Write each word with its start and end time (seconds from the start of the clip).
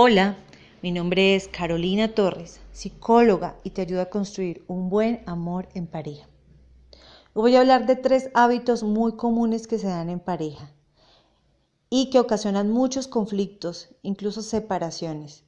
Hola, 0.00 0.36
mi 0.80 0.92
nombre 0.92 1.34
es 1.34 1.48
Carolina 1.48 2.14
Torres, 2.14 2.60
psicóloga 2.70 3.56
y 3.64 3.70
te 3.70 3.82
ayudo 3.82 4.00
a 4.00 4.10
construir 4.10 4.64
un 4.68 4.88
buen 4.90 5.24
amor 5.26 5.68
en 5.74 5.88
pareja. 5.88 6.28
Voy 7.34 7.56
a 7.56 7.60
hablar 7.62 7.84
de 7.84 7.96
tres 7.96 8.30
hábitos 8.32 8.84
muy 8.84 9.16
comunes 9.16 9.66
que 9.66 9.76
se 9.76 9.88
dan 9.88 10.08
en 10.08 10.20
pareja 10.20 10.70
y 11.90 12.10
que 12.10 12.20
ocasionan 12.20 12.70
muchos 12.70 13.08
conflictos, 13.08 13.88
incluso 14.02 14.42
separaciones. 14.42 15.42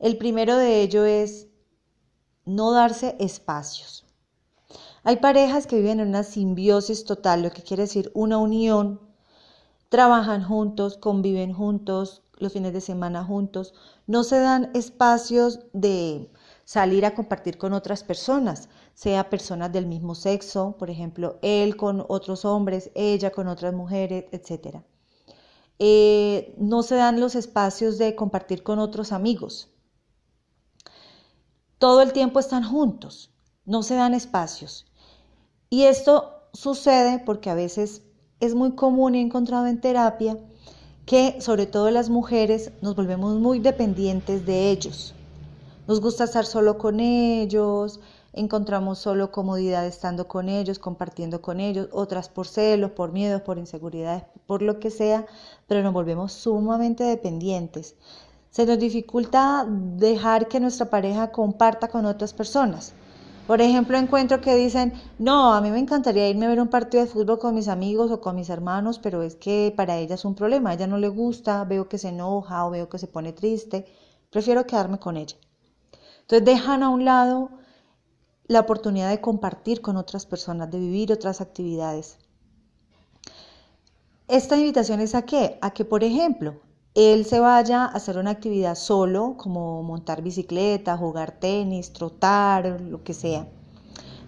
El 0.00 0.18
primero 0.18 0.56
de 0.56 0.80
ello 0.80 1.04
es 1.04 1.46
no 2.44 2.72
darse 2.72 3.14
espacios. 3.20 4.04
Hay 5.04 5.18
parejas 5.18 5.68
que 5.68 5.76
viven 5.76 6.00
en 6.00 6.08
una 6.08 6.24
simbiosis 6.24 7.04
total, 7.04 7.44
lo 7.44 7.52
que 7.52 7.62
quiere 7.62 7.84
decir 7.84 8.10
una 8.12 8.38
unión, 8.38 9.00
trabajan 9.88 10.42
juntos, 10.42 10.96
conviven 10.96 11.52
juntos, 11.52 12.23
los 12.38 12.52
fines 12.52 12.72
de 12.72 12.80
semana 12.80 13.24
juntos, 13.24 13.74
no 14.06 14.24
se 14.24 14.38
dan 14.38 14.70
espacios 14.74 15.60
de 15.72 16.30
salir 16.64 17.04
a 17.04 17.14
compartir 17.14 17.58
con 17.58 17.72
otras 17.72 18.04
personas, 18.04 18.68
sea 18.94 19.30
personas 19.30 19.72
del 19.72 19.86
mismo 19.86 20.14
sexo, 20.14 20.76
por 20.78 20.90
ejemplo, 20.90 21.38
él 21.42 21.76
con 21.76 22.04
otros 22.08 22.44
hombres, 22.44 22.90
ella 22.94 23.30
con 23.30 23.48
otras 23.48 23.74
mujeres, 23.74 24.24
etc. 24.32 24.78
Eh, 25.78 26.54
no 26.58 26.82
se 26.82 26.96
dan 26.96 27.20
los 27.20 27.34
espacios 27.34 27.98
de 27.98 28.14
compartir 28.14 28.62
con 28.62 28.78
otros 28.78 29.12
amigos. 29.12 29.70
Todo 31.78 32.02
el 32.02 32.12
tiempo 32.12 32.38
están 32.38 32.64
juntos, 32.64 33.30
no 33.64 33.82
se 33.82 33.94
dan 33.94 34.14
espacios. 34.14 34.86
Y 35.68 35.84
esto 35.84 36.48
sucede 36.52 37.18
porque 37.18 37.50
a 37.50 37.54
veces 37.54 38.02
es 38.40 38.54
muy 38.54 38.74
común 38.74 39.14
y 39.14 39.20
encontrado 39.20 39.66
en 39.66 39.80
terapia 39.80 40.38
que 41.06 41.40
sobre 41.40 41.66
todo 41.66 41.90
las 41.90 42.08
mujeres 42.08 42.72
nos 42.80 42.96
volvemos 42.96 43.34
muy 43.34 43.58
dependientes 43.58 44.46
de 44.46 44.70
ellos. 44.70 45.14
Nos 45.86 46.00
gusta 46.00 46.24
estar 46.24 46.46
solo 46.46 46.78
con 46.78 46.98
ellos, 46.98 48.00
encontramos 48.32 48.98
solo 48.98 49.30
comodidad 49.30 49.86
estando 49.86 50.26
con 50.26 50.48
ellos, 50.48 50.78
compartiendo 50.78 51.42
con 51.42 51.60
ellos, 51.60 51.88
otras 51.92 52.28
por 52.28 52.46
celos, 52.46 52.92
por 52.92 53.12
miedos, 53.12 53.42
por 53.42 53.58
inseguridades, 53.58 54.24
por 54.46 54.62
lo 54.62 54.80
que 54.80 54.90
sea, 54.90 55.26
pero 55.68 55.82
nos 55.82 55.92
volvemos 55.92 56.32
sumamente 56.32 57.04
dependientes. 57.04 57.96
Se 58.50 58.64
nos 58.64 58.78
dificulta 58.78 59.66
dejar 59.68 60.48
que 60.48 60.60
nuestra 60.60 60.88
pareja 60.88 61.32
comparta 61.32 61.88
con 61.88 62.06
otras 62.06 62.32
personas. 62.32 62.94
Por 63.46 63.60
ejemplo, 63.60 63.98
encuentro 63.98 64.40
que 64.40 64.56
dicen, 64.56 64.94
no, 65.18 65.52
a 65.52 65.60
mí 65.60 65.70
me 65.70 65.78
encantaría 65.78 66.30
irme 66.30 66.46
a 66.46 66.48
ver 66.48 66.60
un 66.60 66.68
partido 66.68 67.04
de 67.04 67.10
fútbol 67.10 67.38
con 67.38 67.54
mis 67.54 67.68
amigos 67.68 68.10
o 68.10 68.20
con 68.20 68.36
mis 68.36 68.48
hermanos, 68.48 68.98
pero 68.98 69.22
es 69.22 69.36
que 69.36 69.72
para 69.76 69.98
ella 69.98 70.14
es 70.14 70.24
un 70.24 70.34
problema, 70.34 70.70
a 70.70 70.74
ella 70.74 70.86
no 70.86 70.96
le 70.96 71.08
gusta, 71.08 71.62
veo 71.64 71.86
que 71.86 71.98
se 71.98 72.08
enoja 72.08 72.64
o 72.64 72.70
veo 72.70 72.88
que 72.88 72.98
se 72.98 73.06
pone 73.06 73.34
triste, 73.34 73.84
prefiero 74.30 74.66
quedarme 74.66 74.98
con 74.98 75.18
ella. 75.18 75.36
Entonces 76.22 76.46
dejan 76.46 76.82
a 76.82 76.88
un 76.88 77.04
lado 77.04 77.50
la 78.46 78.60
oportunidad 78.60 79.10
de 79.10 79.20
compartir 79.20 79.82
con 79.82 79.98
otras 79.98 80.24
personas, 80.24 80.70
de 80.70 80.78
vivir 80.78 81.12
otras 81.12 81.42
actividades. 81.42 82.16
Esta 84.26 84.56
invitación 84.56 85.00
es 85.00 85.14
a 85.14 85.22
qué? 85.22 85.58
A 85.60 85.70
que, 85.72 85.84
por 85.84 86.02
ejemplo, 86.02 86.60
él 86.94 87.24
se 87.26 87.40
vaya 87.40 87.84
a 87.84 87.86
hacer 87.86 88.18
una 88.18 88.30
actividad 88.30 88.76
solo, 88.76 89.34
como 89.36 89.82
montar 89.82 90.22
bicicleta, 90.22 90.96
jugar 90.96 91.32
tenis, 91.32 91.92
trotar, 91.92 92.80
lo 92.80 93.02
que 93.02 93.14
sea, 93.14 93.48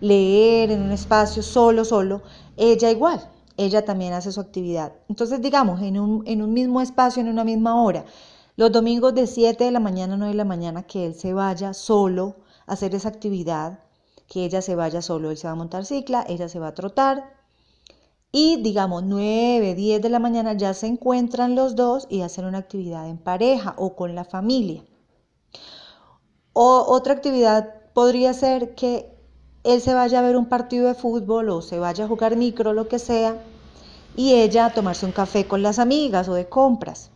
leer 0.00 0.72
en 0.72 0.82
un 0.82 0.90
espacio 0.90 1.42
solo, 1.42 1.84
solo, 1.84 2.22
ella 2.56 2.90
igual, 2.90 3.30
ella 3.56 3.84
también 3.84 4.12
hace 4.14 4.32
su 4.32 4.40
actividad. 4.40 4.92
Entonces, 5.08 5.40
digamos, 5.40 5.80
en 5.80 5.98
un, 5.98 6.24
en 6.26 6.42
un 6.42 6.52
mismo 6.52 6.80
espacio, 6.80 7.22
en 7.22 7.28
una 7.28 7.44
misma 7.44 7.80
hora, 7.80 8.04
los 8.56 8.72
domingos 8.72 9.14
de 9.14 9.26
7 9.28 9.64
de 9.64 9.70
la 9.70 9.80
mañana 9.80 10.14
a 10.14 10.16
9 10.16 10.32
de 10.32 10.36
la 10.36 10.44
mañana, 10.44 10.82
que 10.82 11.06
él 11.06 11.14
se 11.14 11.32
vaya 11.34 11.72
solo 11.72 12.36
a 12.66 12.72
hacer 12.72 12.94
esa 12.94 13.10
actividad, 13.10 13.78
que 14.26 14.44
ella 14.44 14.60
se 14.60 14.74
vaya 14.74 15.02
solo, 15.02 15.30
él 15.30 15.36
se 15.36 15.46
va 15.46 15.52
a 15.52 15.56
montar 15.56 15.84
cicla, 15.84 16.24
ella 16.28 16.48
se 16.48 16.58
va 16.58 16.68
a 16.68 16.74
trotar, 16.74 17.35
y 18.38 18.56
digamos 18.60 19.02
9, 19.02 19.74
10 19.74 20.02
de 20.02 20.10
la 20.10 20.18
mañana 20.18 20.52
ya 20.52 20.74
se 20.74 20.86
encuentran 20.86 21.54
los 21.54 21.74
dos 21.74 22.06
y 22.10 22.20
hacen 22.20 22.44
una 22.44 22.58
actividad 22.58 23.08
en 23.08 23.16
pareja 23.16 23.72
o 23.78 23.96
con 23.96 24.14
la 24.14 24.26
familia. 24.26 24.84
O 26.52 26.84
otra 26.86 27.14
actividad 27.14 27.72
podría 27.94 28.34
ser 28.34 28.74
que 28.74 29.10
él 29.64 29.80
se 29.80 29.94
vaya 29.94 30.18
a 30.18 30.22
ver 30.22 30.36
un 30.36 30.50
partido 30.50 30.86
de 30.86 30.92
fútbol 30.92 31.48
o 31.48 31.62
se 31.62 31.78
vaya 31.78 32.04
a 32.04 32.08
jugar 32.08 32.36
micro, 32.36 32.74
lo 32.74 32.88
que 32.88 32.98
sea, 32.98 33.42
y 34.16 34.34
ella 34.34 34.66
a 34.66 34.74
tomarse 34.74 35.06
un 35.06 35.12
café 35.12 35.46
con 35.46 35.62
las 35.62 35.78
amigas 35.78 36.28
o 36.28 36.34
de 36.34 36.46
compras. 36.46 37.08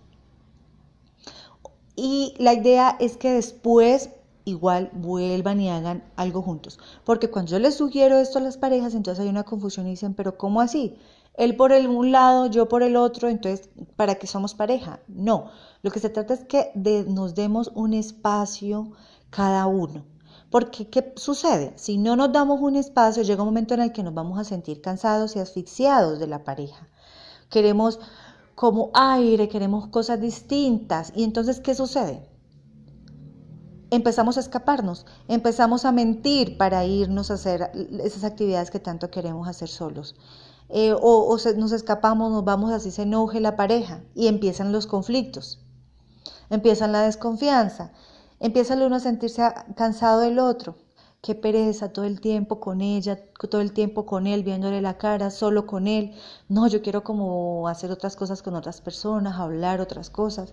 Y 1.96 2.32
la 2.38 2.54
idea 2.54 2.96
es 2.98 3.18
que 3.18 3.30
después 3.30 4.08
igual 4.50 4.90
vuelvan 4.92 5.60
y 5.60 5.70
hagan 5.70 6.04
algo 6.16 6.42
juntos. 6.42 6.78
Porque 7.04 7.30
cuando 7.30 7.52
yo 7.52 7.58
les 7.58 7.76
sugiero 7.76 8.18
esto 8.18 8.38
a 8.38 8.42
las 8.42 8.56
parejas, 8.56 8.94
entonces 8.94 9.22
hay 9.22 9.30
una 9.30 9.44
confusión 9.44 9.86
y 9.86 9.90
dicen, 9.90 10.14
pero 10.14 10.36
¿cómo 10.36 10.60
así? 10.60 10.96
Él 11.34 11.56
por 11.56 11.72
el 11.72 11.88
un 11.88 12.12
lado, 12.12 12.46
yo 12.46 12.68
por 12.68 12.82
el 12.82 12.96
otro, 12.96 13.28
entonces, 13.28 13.70
¿para 13.96 14.16
qué 14.16 14.26
somos 14.26 14.54
pareja? 14.54 15.00
No, 15.08 15.50
lo 15.82 15.90
que 15.90 16.00
se 16.00 16.10
trata 16.10 16.34
es 16.34 16.44
que 16.44 16.72
nos 17.08 17.34
demos 17.34 17.70
un 17.74 17.94
espacio 17.94 18.92
cada 19.30 19.66
uno. 19.66 20.04
Porque, 20.50 20.88
¿qué 20.88 21.12
sucede? 21.16 21.72
Si 21.76 21.96
no 21.96 22.16
nos 22.16 22.32
damos 22.32 22.60
un 22.60 22.74
espacio, 22.74 23.22
llega 23.22 23.42
un 23.42 23.48
momento 23.48 23.74
en 23.74 23.82
el 23.82 23.92
que 23.92 24.02
nos 24.02 24.12
vamos 24.12 24.38
a 24.38 24.44
sentir 24.44 24.80
cansados 24.80 25.36
y 25.36 25.38
asfixiados 25.38 26.18
de 26.18 26.26
la 26.26 26.42
pareja. 26.42 26.88
Queremos 27.48 28.00
como 28.56 28.90
aire, 28.92 29.48
queremos 29.48 29.86
cosas 29.86 30.20
distintas. 30.20 31.12
Y 31.14 31.22
entonces, 31.24 31.60
¿qué 31.60 31.74
sucede? 31.74 32.28
Empezamos 33.90 34.36
a 34.36 34.40
escaparnos, 34.40 35.06
empezamos 35.28 35.84
a 35.84 35.92
mentir 35.92 36.56
para 36.56 36.84
irnos 36.84 37.30
a 37.30 37.34
hacer 37.34 37.70
esas 38.02 38.24
actividades 38.24 38.70
que 38.70 38.80
tanto 38.80 39.10
queremos 39.10 39.48
hacer 39.48 39.68
solos. 39.68 40.14
Eh, 40.68 40.94
o, 41.00 41.36
nos 41.56 41.72
escapamos, 41.72 42.30
nos 42.30 42.44
vamos 42.44 42.72
así 42.72 42.92
se 42.92 43.02
enoje 43.02 43.40
la 43.40 43.56
pareja 43.56 44.02
y 44.14 44.28
empiezan 44.28 44.70
los 44.70 44.86
conflictos, 44.86 45.58
empiezan 46.48 46.92
la 46.92 47.02
desconfianza, 47.02 47.90
empieza 48.38 48.74
el 48.74 48.82
uno 48.82 48.96
a 48.96 49.00
sentirse 49.00 49.42
cansado 49.74 50.20
del 50.20 50.38
otro, 50.38 50.76
qué 51.22 51.34
pereza 51.34 51.92
todo 51.92 52.04
el 52.04 52.20
tiempo 52.20 52.60
con 52.60 52.82
ella, 52.82 53.18
todo 53.50 53.60
el 53.60 53.72
tiempo 53.72 54.06
con 54.06 54.28
él, 54.28 54.44
viéndole 54.44 54.80
la 54.80 54.96
cara, 54.96 55.30
solo 55.30 55.66
con 55.66 55.88
él. 55.88 56.14
No, 56.48 56.68
yo 56.68 56.82
quiero 56.82 57.02
como 57.02 57.66
hacer 57.68 57.90
otras 57.90 58.14
cosas 58.14 58.40
con 58.42 58.54
otras 58.54 58.80
personas, 58.80 59.38
hablar 59.38 59.80
otras 59.80 60.08
cosas. 60.08 60.52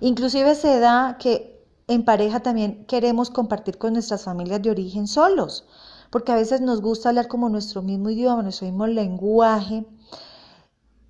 Inclusive 0.00 0.56
se 0.56 0.80
da 0.80 1.18
que 1.18 1.59
en 1.90 2.04
pareja 2.04 2.38
también 2.38 2.84
queremos 2.86 3.30
compartir 3.30 3.76
con 3.76 3.94
nuestras 3.94 4.22
familias 4.22 4.62
de 4.62 4.70
origen 4.70 5.08
solos, 5.08 5.66
porque 6.10 6.30
a 6.30 6.36
veces 6.36 6.60
nos 6.60 6.80
gusta 6.80 7.08
hablar 7.08 7.26
como 7.26 7.48
nuestro 7.48 7.82
mismo 7.82 8.10
idioma, 8.10 8.44
nuestro 8.44 8.68
mismo 8.68 8.86
lenguaje. 8.86 9.84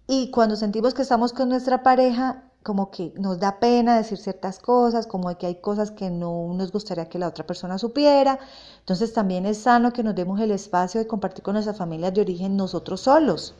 Y 0.06 0.30
cuando 0.30 0.56
sentimos 0.56 0.94
que 0.94 1.02
estamos 1.02 1.34
con 1.34 1.50
nuestra 1.50 1.82
pareja, 1.82 2.44
como 2.62 2.90
que 2.90 3.12
nos 3.18 3.38
da 3.38 3.60
pena 3.60 3.98
decir 3.98 4.16
ciertas 4.16 4.58
cosas, 4.58 5.06
como 5.06 5.36
que 5.36 5.46
hay 5.46 5.56
cosas 5.56 5.90
que 5.90 6.08
no 6.08 6.54
nos 6.54 6.72
gustaría 6.72 7.10
que 7.10 7.18
la 7.18 7.28
otra 7.28 7.46
persona 7.46 7.76
supiera. 7.76 8.38
Entonces 8.78 9.12
también 9.12 9.44
es 9.44 9.58
sano 9.58 9.92
que 9.92 10.02
nos 10.02 10.14
demos 10.14 10.40
el 10.40 10.50
espacio 10.50 10.98
de 10.98 11.06
compartir 11.06 11.42
con 11.42 11.54
nuestras 11.54 11.76
familias 11.76 12.14
de 12.14 12.22
origen 12.22 12.56
nosotros 12.56 13.02
solos. 13.02 13.54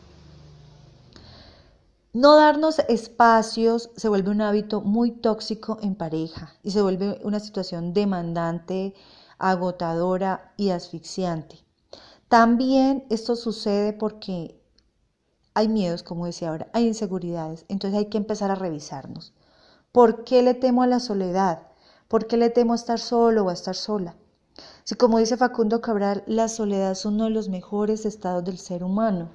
No 2.12 2.34
darnos 2.34 2.80
espacios 2.88 3.90
se 3.94 4.08
vuelve 4.08 4.32
un 4.32 4.40
hábito 4.40 4.80
muy 4.80 5.12
tóxico 5.12 5.78
en 5.80 5.94
pareja 5.94 6.52
y 6.64 6.72
se 6.72 6.82
vuelve 6.82 7.20
una 7.22 7.38
situación 7.38 7.94
demandante, 7.94 8.94
agotadora 9.38 10.52
y 10.56 10.70
asfixiante. 10.70 11.64
También 12.26 13.06
esto 13.10 13.36
sucede 13.36 13.92
porque 13.92 14.60
hay 15.54 15.68
miedos, 15.68 16.02
como 16.02 16.26
decía 16.26 16.48
ahora, 16.48 16.68
hay 16.72 16.88
inseguridades, 16.88 17.64
entonces 17.68 17.96
hay 17.96 18.06
que 18.06 18.18
empezar 18.18 18.50
a 18.50 18.56
revisarnos. 18.56 19.32
¿Por 19.92 20.24
qué 20.24 20.42
le 20.42 20.54
temo 20.54 20.82
a 20.82 20.88
la 20.88 20.98
soledad? 20.98 21.68
¿Por 22.08 22.26
qué 22.26 22.36
le 22.36 22.50
temo 22.50 22.72
a 22.72 22.76
estar 22.76 22.98
solo 22.98 23.44
o 23.44 23.50
a 23.50 23.52
estar 23.52 23.76
sola? 23.76 24.16
Si 24.82 24.96
como 24.96 25.18
dice 25.20 25.36
Facundo 25.36 25.80
Cabral, 25.80 26.24
la 26.26 26.48
soledad 26.48 26.90
es 26.90 27.04
uno 27.04 27.24
de 27.24 27.30
los 27.30 27.48
mejores 27.48 28.04
estados 28.04 28.44
del 28.44 28.58
ser 28.58 28.82
humano. 28.82 29.30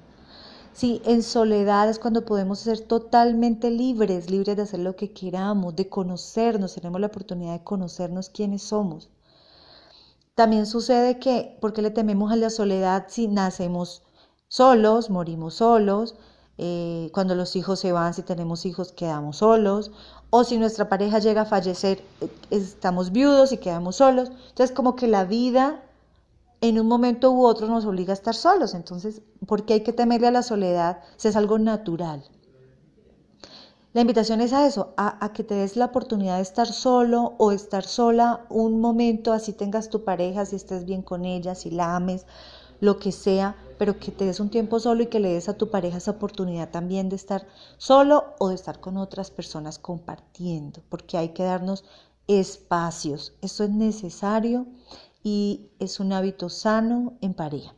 Sí, 0.76 1.00
en 1.06 1.22
soledad 1.22 1.88
es 1.88 1.98
cuando 1.98 2.26
podemos 2.26 2.58
ser 2.58 2.80
totalmente 2.80 3.70
libres, 3.70 4.28
libres 4.28 4.56
de 4.56 4.62
hacer 4.62 4.80
lo 4.80 4.94
que 4.94 5.10
queramos, 5.10 5.74
de 5.74 5.88
conocernos, 5.88 6.74
tenemos 6.74 7.00
la 7.00 7.06
oportunidad 7.06 7.54
de 7.54 7.64
conocernos 7.64 8.28
quiénes 8.28 8.62
somos. 8.62 9.08
También 10.34 10.66
sucede 10.66 11.18
que, 11.18 11.56
porque 11.62 11.80
le 11.80 11.90
tememos 11.90 12.30
a 12.30 12.36
la 12.36 12.50
soledad 12.50 13.06
si 13.08 13.26
nacemos 13.26 14.02
solos, 14.48 15.08
morimos 15.08 15.54
solos, 15.54 16.14
eh, 16.58 17.08
cuando 17.14 17.34
los 17.34 17.56
hijos 17.56 17.80
se 17.80 17.92
van, 17.92 18.12
si 18.12 18.22
tenemos 18.22 18.66
hijos, 18.66 18.92
quedamos 18.92 19.38
solos, 19.38 19.92
o 20.28 20.44
si 20.44 20.58
nuestra 20.58 20.90
pareja 20.90 21.20
llega 21.20 21.42
a 21.42 21.46
fallecer, 21.46 22.02
eh, 22.20 22.28
estamos 22.50 23.12
viudos 23.12 23.50
y 23.52 23.56
quedamos 23.56 23.96
solos. 23.96 24.28
Entonces, 24.50 24.76
como 24.76 24.94
que 24.94 25.06
la 25.06 25.24
vida 25.24 25.82
en 26.68 26.80
un 26.80 26.86
momento 26.86 27.32
u 27.32 27.44
otro 27.44 27.66
nos 27.68 27.84
obliga 27.84 28.12
a 28.12 28.14
estar 28.14 28.34
solos. 28.34 28.74
Entonces, 28.74 29.22
¿por 29.46 29.64
qué 29.64 29.74
hay 29.74 29.80
que 29.82 29.92
temerle 29.92 30.28
a 30.28 30.32
la 30.32 30.42
soledad 30.42 31.00
si 31.16 31.28
es 31.28 31.36
algo 31.36 31.58
natural? 31.58 32.24
La 33.96 34.02
invitación 34.02 34.42
es 34.42 34.52
a 34.52 34.66
eso, 34.66 34.92
a, 34.98 35.32
que 35.32 35.42
te 35.42 35.54
des 35.54 35.74
la 35.76 35.86
oportunidad 35.86 36.36
de 36.36 36.42
estar 36.42 36.66
solo 36.66 37.34
o 37.38 37.50
estar 37.50 37.82
sola 37.82 38.44
un 38.50 38.78
momento, 38.78 39.32
así 39.32 39.54
tengas 39.54 39.88
tu 39.88 40.04
pareja, 40.04 40.44
si 40.44 40.56
estés 40.56 40.84
bien 40.84 41.00
con 41.00 41.24
ella, 41.24 41.54
si 41.54 41.70
la 41.70 41.96
ames, 41.96 42.26
lo 42.80 42.98
que 42.98 43.10
sea, 43.10 43.56
pero 43.78 43.98
que 43.98 44.12
te 44.12 44.26
des 44.26 44.38
un 44.38 44.50
tiempo 44.50 44.80
solo 44.80 45.02
y 45.02 45.06
que 45.06 45.18
le 45.18 45.32
des 45.32 45.48
a 45.48 45.56
tu 45.56 45.70
pareja 45.70 45.96
esa 45.96 46.10
oportunidad 46.10 46.70
también 46.70 47.08
de 47.08 47.16
estar 47.16 47.46
solo 47.78 48.34
o 48.38 48.50
de 48.50 48.54
estar 48.54 48.80
con 48.80 48.98
otras 48.98 49.30
personas 49.30 49.78
compartiendo, 49.78 50.82
porque 50.90 51.16
hay 51.16 51.30
que 51.30 51.44
darnos 51.44 51.82
espacios. 52.26 53.32
Eso 53.40 53.64
es 53.64 53.70
necesario 53.70 54.66
y 55.28 55.72
es 55.80 55.98
un 55.98 56.12
hábito 56.12 56.48
sano 56.48 57.14
en 57.20 57.34
pareja. 57.34 57.74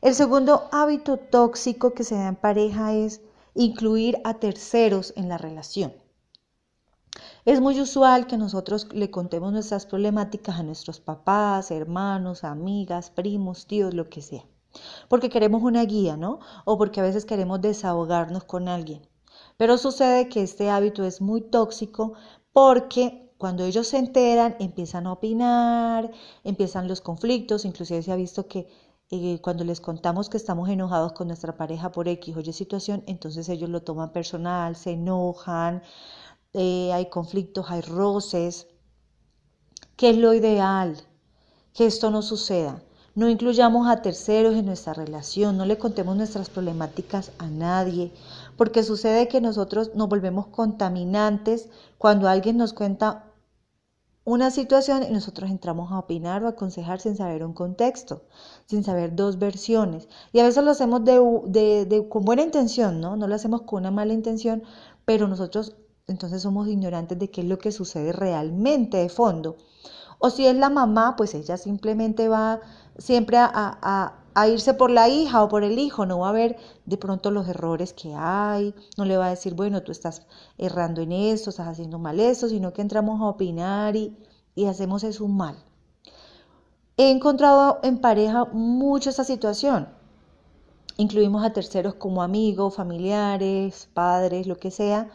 El 0.00 0.14
segundo 0.14 0.70
hábito 0.72 1.18
tóxico 1.18 1.92
que 1.92 2.02
se 2.02 2.14
da 2.14 2.28
en 2.28 2.36
pareja 2.36 2.94
es 2.94 3.20
incluir 3.54 4.16
a 4.24 4.32
terceros 4.32 5.12
en 5.16 5.28
la 5.28 5.36
relación. 5.36 5.92
Es 7.44 7.60
muy 7.60 7.78
usual 7.78 8.26
que 8.26 8.38
nosotros 8.38 8.88
le 8.94 9.10
contemos 9.10 9.52
nuestras 9.52 9.84
problemáticas 9.84 10.58
a 10.58 10.62
nuestros 10.62 10.98
papás, 10.98 11.70
hermanos, 11.70 12.42
amigas, 12.42 13.10
primos, 13.10 13.66
tíos, 13.66 13.92
lo 13.92 14.08
que 14.08 14.22
sea. 14.22 14.46
Porque 15.10 15.28
queremos 15.28 15.62
una 15.62 15.84
guía, 15.84 16.16
¿no? 16.16 16.38
O 16.64 16.78
porque 16.78 17.00
a 17.00 17.04
veces 17.04 17.26
queremos 17.26 17.60
desahogarnos 17.60 18.44
con 18.44 18.68
alguien. 18.68 19.06
Pero 19.58 19.76
sucede 19.76 20.30
que 20.30 20.42
este 20.42 20.70
hábito 20.70 21.04
es 21.04 21.20
muy 21.20 21.42
tóxico 21.42 22.14
porque 22.54 23.23
cuando 23.38 23.64
ellos 23.64 23.88
se 23.88 23.98
enteran 23.98 24.56
empiezan 24.58 25.06
a 25.06 25.12
opinar, 25.12 26.10
empiezan 26.44 26.88
los 26.88 27.00
conflictos, 27.00 27.64
inclusive 27.64 28.02
se 28.02 28.12
ha 28.12 28.16
visto 28.16 28.46
que 28.46 28.68
eh, 29.10 29.38
cuando 29.42 29.64
les 29.64 29.80
contamos 29.80 30.28
que 30.28 30.36
estamos 30.36 30.68
enojados 30.68 31.12
con 31.12 31.28
nuestra 31.28 31.56
pareja 31.56 31.92
por 31.92 32.08
X 32.08 32.36
o 32.36 32.40
Y 32.40 32.52
situación, 32.52 33.04
entonces 33.06 33.48
ellos 33.48 33.70
lo 33.70 33.82
toman 33.82 34.12
personal, 34.12 34.76
se 34.76 34.92
enojan, 34.92 35.82
eh, 36.54 36.92
hay 36.92 37.06
conflictos, 37.10 37.66
hay 37.68 37.80
roces. 37.82 38.66
¿Qué 39.96 40.10
es 40.10 40.16
lo 40.16 40.34
ideal? 40.34 40.96
Que 41.74 41.86
esto 41.86 42.10
no 42.10 42.22
suceda. 42.22 42.82
No 43.14 43.28
incluyamos 43.28 43.86
a 43.88 44.02
terceros 44.02 44.54
en 44.56 44.66
nuestra 44.66 44.92
relación, 44.94 45.56
no 45.56 45.66
le 45.66 45.78
contemos 45.78 46.16
nuestras 46.16 46.50
problemáticas 46.50 47.30
a 47.38 47.46
nadie, 47.46 48.10
porque 48.56 48.82
sucede 48.82 49.28
que 49.28 49.40
nosotros 49.40 49.92
nos 49.94 50.08
volvemos 50.08 50.48
contaminantes 50.48 51.68
cuando 51.96 52.28
alguien 52.28 52.56
nos 52.56 52.72
cuenta 52.72 53.23
una 54.24 54.50
situación 54.50 55.02
y 55.02 55.12
nosotros 55.12 55.50
entramos 55.50 55.92
a 55.92 55.98
opinar 55.98 56.42
o 56.42 56.46
a 56.46 56.50
aconsejar 56.50 57.00
sin 57.00 57.16
saber 57.16 57.44
un 57.44 57.52
contexto, 57.52 58.22
sin 58.66 58.82
saber 58.82 59.14
dos 59.14 59.38
versiones. 59.38 60.08
Y 60.32 60.40
a 60.40 60.44
veces 60.44 60.64
lo 60.64 60.70
hacemos 60.70 61.04
de, 61.04 62.06
con 62.08 62.24
buena 62.24 62.42
intención, 62.42 63.00
¿no? 63.00 63.16
No 63.16 63.26
lo 63.28 63.34
hacemos 63.34 63.62
con 63.62 63.82
una 63.82 63.90
mala 63.90 64.14
intención, 64.14 64.62
pero 65.04 65.28
nosotros 65.28 65.76
entonces 66.06 66.42
somos 66.42 66.68
ignorantes 66.68 67.18
de 67.18 67.30
qué 67.30 67.42
es 67.42 67.46
lo 67.46 67.58
que 67.58 67.72
sucede 67.72 68.12
realmente 68.12 68.96
de 68.98 69.08
fondo. 69.08 69.56
O 70.24 70.30
si 70.30 70.46
es 70.46 70.56
la 70.56 70.70
mamá, 70.70 71.16
pues 71.16 71.34
ella 71.34 71.58
simplemente 71.58 72.28
va 72.28 72.62
siempre 72.96 73.36
a, 73.38 74.14
irse 74.48 74.72
por 74.72 74.90
la 74.90 75.06
hija 75.10 75.42
o 75.44 75.50
por 75.50 75.64
el 75.64 75.78
hijo, 75.78 76.06
no 76.06 76.20
va 76.20 76.30
a 76.30 76.32
ver 76.32 76.56
de 76.86 76.96
pronto 76.96 77.30
los 77.30 77.46
errores 77.46 77.92
que 77.92 78.14
hay, 78.14 78.74
no 78.96 79.04
le 79.04 79.18
va 79.18 79.26
a 79.26 79.30
decir, 79.36 79.52
bueno, 79.52 79.82
tú 79.82 79.92
estás 79.92 80.26
errando 80.56 81.02
en 81.02 81.12
esto, 81.12 81.50
estás 81.50 81.68
haciendo 81.68 81.98
mal 81.98 82.18
esto, 82.20 82.48
sino 82.48 82.72
que 82.72 82.80
entramos 82.80 83.20
a 83.20 83.26
opinar 83.26 83.96
y, 83.96 84.16
y 84.54 84.64
hacemos 84.64 85.04
eso 85.04 85.28
mal. 85.28 85.56
He 86.96 87.10
encontrado 87.10 87.80
en 87.82 88.00
pareja 88.00 88.46
mucho 88.46 89.10
esta 89.10 89.24
situación. 89.24 89.90
Incluimos 90.96 91.44
a 91.44 91.52
terceros 91.52 91.96
como 91.96 92.22
amigos, 92.22 92.76
familiares, 92.76 93.90
padres, 93.92 94.46
lo 94.46 94.56
que 94.56 94.70
sea, 94.70 95.10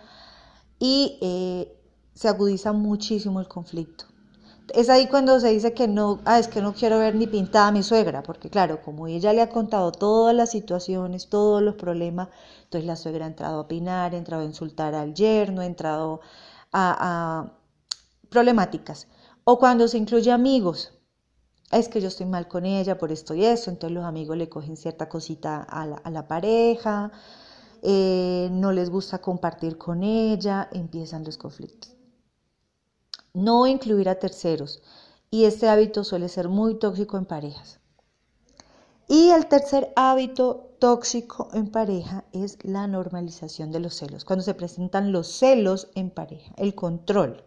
y 0.77 1.17
eh, 1.21 1.75
se 2.13 2.27
agudiza 2.27 2.73
muchísimo 2.73 3.39
el 3.39 3.47
conflicto 3.47 4.08
es 4.73 4.89
ahí 4.89 5.07
cuando 5.07 5.39
se 5.39 5.49
dice 5.49 5.73
que 5.73 5.87
no, 5.87 6.19
ah, 6.25 6.39
es 6.39 6.47
que 6.47 6.61
no 6.61 6.73
quiero 6.73 6.99
ver 6.99 7.15
ni 7.15 7.27
pintada 7.27 7.67
a 7.67 7.71
mi 7.71 7.83
suegra, 7.83 8.23
porque 8.23 8.49
claro, 8.49 8.81
como 8.81 9.07
ella 9.07 9.33
le 9.33 9.41
ha 9.41 9.49
contado 9.49 9.91
todas 9.91 10.35
las 10.35 10.51
situaciones, 10.51 11.29
todos 11.29 11.61
los 11.61 11.75
problemas, 11.75 12.29
entonces 12.63 12.87
la 12.87 12.95
suegra 12.95 13.25
ha 13.25 13.27
entrado 13.29 13.57
a 13.57 13.61
opinar, 13.61 14.13
ha 14.13 14.17
entrado 14.17 14.43
a 14.43 14.45
insultar 14.45 14.95
al 14.95 15.13
yerno, 15.13 15.61
ha 15.61 15.65
entrado 15.65 16.21
a, 16.71 17.51
problemáticas. 18.29 19.07
O 19.43 19.59
cuando 19.59 19.87
se 19.87 19.97
incluye 19.97 20.31
amigos, 20.31 20.93
es 21.71 21.89
que 21.89 22.01
yo 22.01 22.07
estoy 22.07 22.25
mal 22.25 22.47
con 22.47 22.65
ella 22.65 22.97
por 22.97 23.11
esto 23.11 23.33
y 23.35 23.45
eso, 23.45 23.69
entonces 23.71 23.95
los 23.95 24.05
amigos 24.05 24.37
le 24.37 24.49
cogen 24.49 24.77
cierta 24.77 25.09
cosita 25.09 25.61
a 25.61 26.09
la, 26.09 26.27
pareja, 26.27 27.11
eh, 27.81 28.49
no 28.51 28.71
les 28.71 28.89
gusta 28.89 29.19
compartir 29.19 29.77
con 29.77 30.03
ella, 30.03 30.69
empiezan 30.71 31.23
los 31.23 31.37
conflictos 31.37 31.98
no 33.39 33.67
incluir 33.67 34.09
a 34.09 34.19
terceros, 34.19 34.81
y 35.31 35.45
este 35.45 35.69
hábito 35.69 36.03
suele 36.03 36.29
ser 36.29 36.49
muy 36.49 36.79
tóxico 36.79 37.17
en 37.17 37.25
parejas. 37.25 37.79
Y 39.07 39.29
el 39.29 39.47
tercer 39.47 39.91
hábito 39.95 40.75
tóxico 40.79 41.49
en 41.53 41.71
pareja 41.71 42.25
es 42.31 42.57
la 42.63 42.85
normalización 42.87 43.71
de 43.71 43.79
los 43.79 43.95
celos, 43.95 44.23
cuando 44.23 44.43
se 44.43 44.53
presentan 44.53 45.11
los 45.11 45.27
celos 45.27 45.89
en 45.95 46.11
pareja, 46.11 46.53
el 46.57 46.75
control. 46.75 47.43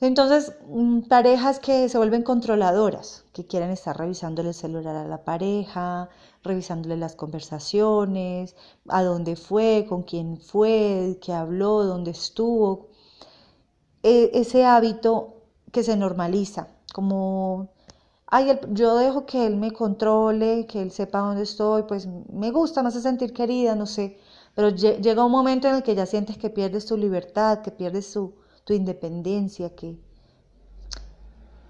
Entonces, 0.00 0.52
mm, 0.68 1.02
parejas 1.08 1.60
que 1.60 1.88
se 1.88 1.98
vuelven 1.98 2.22
controladoras, 2.22 3.24
que 3.32 3.46
quieren 3.46 3.70
estar 3.70 3.96
revisándole 3.96 4.50
el 4.50 4.54
celular 4.54 4.96
a 4.96 5.08
la 5.08 5.24
pareja, 5.24 6.08
revisándole 6.42 6.96
las 6.96 7.16
conversaciones, 7.16 8.54
a 8.88 9.02
dónde 9.02 9.36
fue, 9.36 9.86
con 9.88 10.02
quién 10.02 10.40
fue, 10.40 11.18
qué 11.22 11.32
habló, 11.32 11.84
dónde 11.84 12.10
estuvo, 12.10 12.90
ese 14.04 14.66
hábito 14.66 15.34
que 15.72 15.82
se 15.82 15.96
normaliza, 15.96 16.68
como, 16.92 17.70
ay, 18.26 18.60
yo 18.70 18.96
dejo 18.96 19.24
que 19.24 19.46
él 19.46 19.56
me 19.56 19.72
controle, 19.72 20.66
que 20.66 20.82
él 20.82 20.90
sepa 20.90 21.20
dónde 21.20 21.42
estoy, 21.42 21.84
pues 21.84 22.06
me 22.06 22.50
gusta, 22.50 22.82
me 22.82 22.88
hace 22.88 23.00
sentir 23.00 23.32
querida, 23.32 23.74
no 23.74 23.86
sé, 23.86 24.18
pero 24.54 24.68
llega 24.68 25.24
un 25.24 25.32
momento 25.32 25.68
en 25.68 25.76
el 25.76 25.82
que 25.82 25.94
ya 25.94 26.04
sientes 26.04 26.36
que 26.36 26.50
pierdes 26.50 26.84
tu 26.84 26.96
libertad, 26.98 27.62
que 27.62 27.70
pierdes 27.70 28.12
tu, 28.12 28.34
tu 28.64 28.74
independencia, 28.74 29.74
que... 29.74 29.98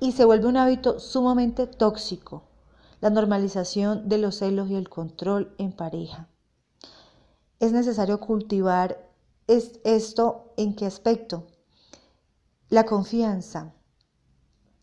Y 0.01 0.13
se 0.13 0.25
vuelve 0.25 0.49
un 0.49 0.57
hábito 0.57 0.99
sumamente 0.99 1.67
tóxico, 1.69 2.43
la 3.01 3.11
normalización 3.11 4.09
de 4.09 4.19
los 4.19 4.39
celos 4.39 4.69
y 4.69 4.75
el 4.75 4.89
control 4.89 5.55
en 5.59 5.73
pareja. 5.73 6.29
Es 7.61 7.73
necesario 7.73 8.19
cultivar 8.19 9.09
esto 9.47 10.53
en 10.57 10.75
qué 10.75 10.87
aspecto? 10.87 11.47
La 12.71 12.85
confianza. 12.85 13.73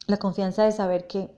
La 0.08 0.18
confianza 0.18 0.64
de 0.64 0.72
saber 0.72 1.08
que 1.08 1.32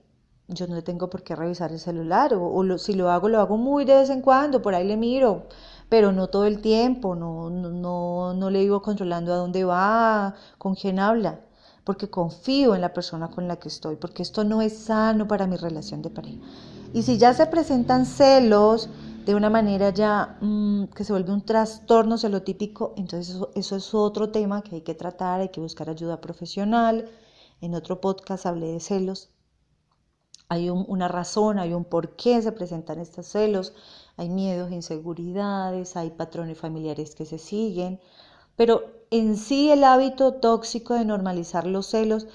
yo 0.48 0.66
no 0.66 0.82
tengo 0.84 1.08
por 1.08 1.22
qué 1.22 1.34
revisar 1.34 1.72
el 1.72 1.78
celular 1.78 2.34
o, 2.34 2.78
si 2.78 2.92
lo 2.92 3.10
hago, 3.10 3.28
lo 3.28 3.40
hago 3.40 3.56
muy 3.56 3.84
de 3.84 3.94
vez 3.94 4.10
en 4.10 4.20
cuando, 4.20 4.60
por 4.60 4.74
ahí 4.74 4.86
le 4.86 4.96
miro, 4.96 5.44
pero 5.88 6.12
no 6.12 6.28
todo 6.28 6.44
el 6.44 6.60
tiempo, 6.60 7.14
no, 7.14 7.48
no, 7.48 8.34
no 8.34 8.50
le 8.50 8.58
digo 8.60 8.82
controlando 8.82 9.32
a 9.32 9.36
dónde 9.36 9.64
va, 9.64 10.34
con 10.58 10.74
quién 10.74 10.98
habla, 10.98 11.40
porque 11.82 12.10
confío 12.10 12.74
en 12.74 12.82
la 12.82 12.92
persona 12.92 13.30
con 13.30 13.48
la 13.48 13.56
que 13.56 13.68
estoy, 13.68 13.96
porque 13.96 14.22
esto 14.22 14.44
no 14.44 14.60
es 14.60 14.76
sano 14.76 15.26
para 15.26 15.46
mi 15.46 15.56
relación 15.56 16.02
de 16.02 16.10
pareja. 16.10 16.38
Y 16.92 17.02
si 17.02 17.16
ya 17.16 17.32
se 17.32 17.46
presentan 17.46 18.04
celos, 18.04 18.90
de 19.24 19.34
una 19.34 19.50
manera 19.50 19.90
ya 19.90 20.36
mm, 20.40 20.86
que 20.94 21.04
se 21.04 21.12
vuelve 21.12 21.32
un 21.32 21.44
trastorno 21.44 22.18
celotípico, 22.18 22.92
entonces 22.96 23.36
eso, 23.54 23.76
es 23.76 23.94
otro 23.94 24.30
tema 24.30 24.62
que 24.62 24.76
hay 24.76 24.82
que 24.82 24.94
tratar, 24.94 25.40
hay 25.40 25.48
que 25.48 25.60
buscar 25.60 25.88
ayuda 25.88 26.20
profesional. 26.20 27.08
En 27.60 27.74
otro 27.74 28.00
podcast 28.00 28.46
hablé 28.46 28.72
de 28.72 28.80
celos. 28.80 29.30
Hay 30.48 30.68
una 30.68 31.08
razón, 31.08 31.58
hay 31.58 31.72
un 31.72 31.84
por 31.84 32.16
qué 32.16 32.42
se 32.42 32.52
presentan 32.52 33.00
estos 33.00 33.26
celos, 33.26 33.72
hay 34.16 34.28
miedos, 34.28 34.70
inseguridades, 34.70 35.96
hay 35.96 36.10
patrones 36.10 36.58
familiares 36.58 37.14
que 37.14 37.24
se 37.24 37.38
siguen, 37.38 37.98
pero 38.54 38.82
en 39.10 39.36
sí 39.36 39.70
el 39.70 39.84
hábito 39.84 40.34
tóxico 40.34 40.94
de 40.94 41.06
normalizar 41.06 41.66
los 41.66 41.86
celos, 41.86 42.26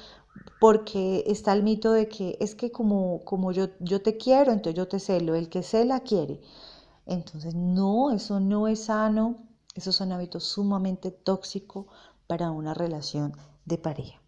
porque 0.60 1.24
está 1.27 1.53
el 1.53 1.63
mito 1.63 1.93
de 1.93 2.08
que 2.08 2.38
es 2.39 2.55
que 2.55 2.72
como, 2.72 3.24
como 3.24 3.51
yo, 3.51 3.67
yo 3.79 4.01
te 4.01 4.17
quiero, 4.17 4.51
entonces 4.51 4.75
yo 4.75 4.88
te 4.88 5.00
celo, 5.00 5.36
el 5.36 5.50
que 5.50 5.63
cela 5.63 6.01
quiere. 6.01 6.41
Entonces, 7.09 7.55
no, 7.55 8.11
eso 8.11 8.39
no 8.39 8.67
es 8.67 8.85
sano, 8.85 9.37
esos 9.73 9.95
son 9.95 10.11
hábitos 10.11 10.43
sumamente 10.43 11.09
tóxicos 11.09 11.87
para 12.27 12.51
una 12.51 12.75
relación 12.75 13.33
de 13.65 13.79
pareja. 13.79 14.21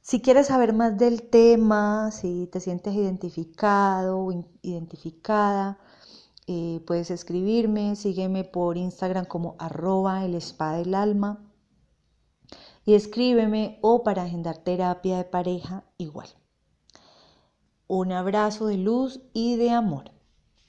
Si 0.00 0.22
quieres 0.22 0.46
saber 0.46 0.72
más 0.72 0.96
del 0.96 1.28
tema, 1.28 2.10
si 2.10 2.46
te 2.46 2.58
sientes 2.58 2.94
identificado 2.94 4.18
o 4.18 4.32
identificada, 4.62 5.78
eh, 6.46 6.82
puedes 6.86 7.10
escribirme, 7.10 7.96
sígueme 7.96 8.44
por 8.44 8.78
Instagram 8.78 9.26
como 9.26 9.56
arroba 9.58 10.24
el 10.24 10.34
espada 10.34 10.78
del 10.78 10.94
alma 10.94 11.44
y 12.86 12.94
escríbeme 12.94 13.78
o 13.82 14.04
para 14.04 14.22
agendar 14.22 14.56
terapia 14.56 15.18
de 15.18 15.24
pareja 15.24 15.84
igual. 15.98 16.28
Un 17.88 18.10
abrazo 18.10 18.68
de 18.68 18.78
luz 18.78 19.20
y 19.34 19.56
de 19.56 19.70
amor. 19.70 20.12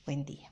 Buen 0.05 0.25
día. 0.25 0.50